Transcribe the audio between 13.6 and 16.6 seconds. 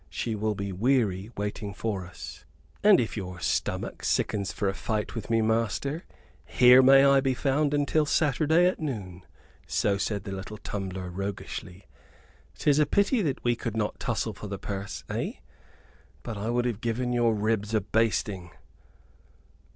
not tussle for the purse, eh? but I